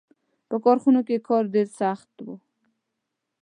[0.49, 2.27] •په کارخانو کې کار ډېر سخت و.